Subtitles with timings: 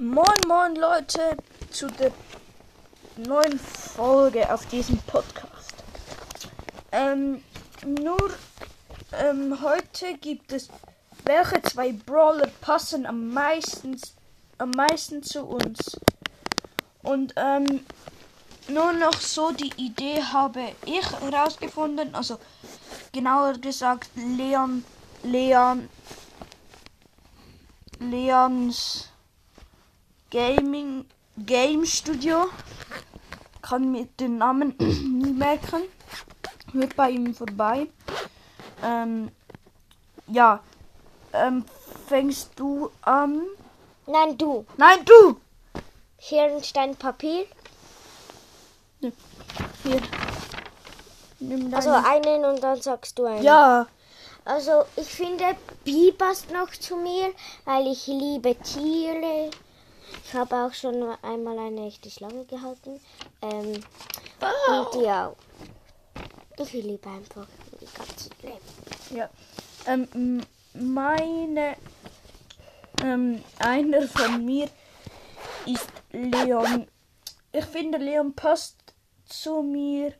[0.00, 1.36] Moin moin Leute
[1.70, 2.10] zu der
[3.16, 5.72] neuen Folge auf diesem Podcast.
[6.90, 7.44] Ähm,
[7.86, 8.18] nur
[9.12, 10.68] ähm, heute gibt es
[11.24, 13.96] welche zwei Brawler passen am meisten
[14.58, 15.96] am meisten zu uns.
[17.04, 17.86] Und ähm,
[18.66, 22.40] nur noch so die Idee habe ich herausgefunden, also
[23.12, 24.84] genauer gesagt Leon
[25.22, 25.88] Leon
[28.00, 29.13] Leons
[30.34, 31.04] Gaming
[31.46, 32.46] Game Studio.
[33.62, 35.82] Kann mir den Namen nie merken.
[36.72, 37.86] Hört bei ihm vorbei.
[38.82, 39.30] Ähm,
[40.26, 40.58] ja.
[41.32, 41.64] Ähm,
[42.08, 43.42] fängst du an?
[44.08, 44.66] Nein, du.
[44.76, 45.36] Nein, du!
[46.18, 47.46] Schere, Stein, Papier.
[49.00, 50.00] Hier.
[51.38, 51.72] Nimm.
[51.72, 53.44] Also einen und dann sagst du einen.
[53.44, 53.86] ja.
[54.44, 55.44] Also ich finde,
[55.84, 57.32] Bi passt noch zu mir,
[57.64, 59.50] weil ich liebe Tiere.
[60.22, 63.00] Ich habe auch schon einmal eine echte Schlange gehalten.
[63.42, 63.82] Ähm,
[64.68, 65.32] Und ja.
[66.58, 67.46] Ich liebe einfach
[67.80, 68.58] die ganze Leben.
[69.10, 69.30] Ja.
[69.86, 70.42] Ähm,
[70.74, 71.76] meine.
[73.02, 74.68] Ähm, einer von mir
[75.66, 76.86] ist Leon.
[77.52, 80.14] Ich finde, Leon passt zu mir,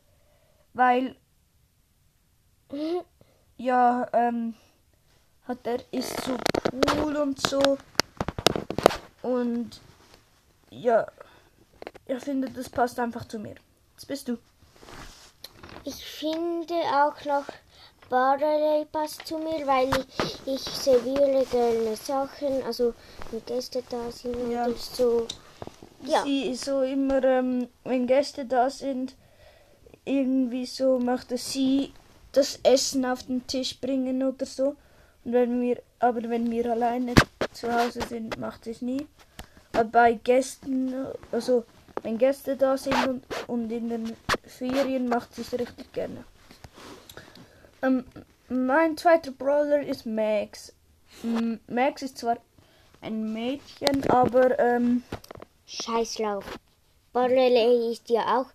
[0.73, 1.15] weil.
[3.57, 4.55] Ja, ähm.
[5.47, 6.35] Hat er ist so
[6.97, 7.77] cool und so.
[9.25, 9.81] Und.
[10.69, 11.07] Ja.
[12.07, 13.55] Ich finde, das passt einfach zu mir.
[13.93, 14.37] Jetzt bist du.
[15.83, 17.45] Ich finde auch noch
[18.09, 22.93] Barley passt zu mir, weil ich, ich serviere gerne Sachen, also
[23.31, 24.65] wenn Gäste da sind Ja.
[24.67, 25.27] oder so.
[26.03, 26.21] Ja.
[26.23, 29.15] Sie ist so immer, ähm, wenn Gäste da sind,
[30.03, 31.93] irgendwie so möchte sie
[32.31, 34.75] das Essen auf den Tisch bringen oder so.
[35.23, 37.15] Und wenn wir, aber wenn wir alleine
[37.55, 39.07] zu Hause sind, macht es nie.
[39.73, 40.93] Aber bei Gästen,
[41.31, 41.65] also
[42.03, 46.23] wenn Gäste da sind und, und in den Ferien macht es richtig gerne.
[47.81, 48.05] Ähm,
[48.49, 50.73] mein zweiter Brawler ist Max.
[51.23, 52.37] M- Max ist zwar
[53.01, 55.03] ein Mädchen, aber ähm,
[55.65, 56.43] Scheißlauf.
[57.13, 58.47] Barley ist ja auch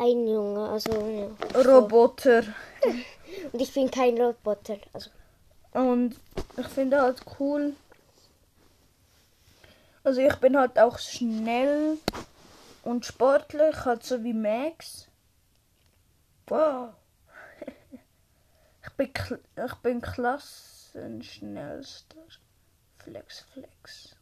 [0.00, 1.60] ein Junge, also ja.
[1.60, 2.42] Roboter.
[3.52, 5.10] Und ich bin kein Roboter, also
[5.74, 6.16] Und
[6.56, 7.74] ich finde halt cool.
[10.06, 11.98] Also ich bin halt auch schnell
[12.84, 15.08] und sportlich, halt so wie Max.
[16.46, 16.90] Wow.
[18.84, 19.10] Ich bin,
[19.66, 22.22] ich bin Klassenschnellster.
[22.98, 24.14] Flex, flex.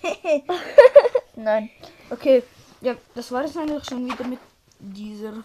[1.34, 1.70] Nein.
[2.10, 2.44] Okay,
[2.80, 4.38] ja, das war es eigentlich schon wieder mit
[4.78, 5.42] dieser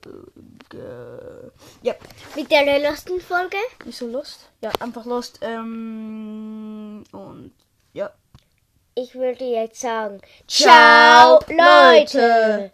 [0.00, 1.50] Folge.
[1.82, 1.96] Ja,
[2.36, 3.56] mit der letzten Folge.
[3.84, 4.48] nicht so Lust?
[4.60, 5.40] Ja, einfach Lust.
[5.42, 7.52] Ähm, und
[7.94, 8.12] ja.
[8.96, 12.70] Ich würde jetzt sagen, Ciao, ciao Leute.